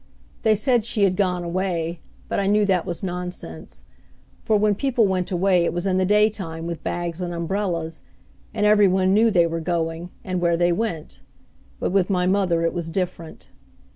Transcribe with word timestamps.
They 0.41 0.55
said 0.55 0.83
she 0.83 1.03
had 1.03 1.15
gone 1.15 1.43
away, 1.43 1.99
but 2.27 2.39
I 2.39 2.47
knew 2.47 2.65
that 2.65 2.87
was 2.87 3.03
nonsense; 3.03 3.83
for 4.41 4.57
when 4.57 4.73
people 4.73 5.05
went 5.05 5.29
away 5.29 5.63
it 5.63 5.73
was 5.73 5.85
in 5.85 5.97
the 5.97 6.07
daytime 6.07 6.65
with 6.65 6.83
bags 6.83 7.21
and 7.21 7.31
umbrellas, 7.31 8.01
and 8.51 8.65
every 8.65 8.87
one 8.87 9.13
knew 9.13 9.29
they 9.29 9.45
were 9.45 9.59
going, 9.61 10.09
and 10.23 10.41
where 10.41 10.57
they 10.57 10.71
went, 10.71 11.21
but 11.79 11.91
with 11.91 12.09
my 12.09 12.25
mother 12.25 12.65
it 12.65 12.73
was 12.73 12.89
different. 12.89 13.49